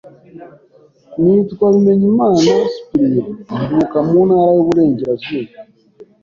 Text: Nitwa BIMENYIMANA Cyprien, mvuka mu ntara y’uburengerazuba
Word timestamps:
Nitwa 1.21 1.65
BIMENYIMANA 1.73 2.55
Cyprien, 2.71 3.25
mvuka 3.63 3.97
mu 4.07 4.19
ntara 4.27 4.51
y’uburengerazuba 4.55 5.53